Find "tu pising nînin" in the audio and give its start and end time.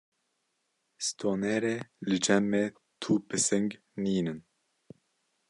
3.01-4.39